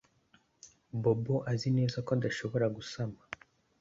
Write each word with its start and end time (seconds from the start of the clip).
Bobo 1.01 1.35
azi 1.51 1.69
neza 1.77 1.97
ko 2.05 2.09
adashobora 2.17 2.65
gusama 2.75 3.19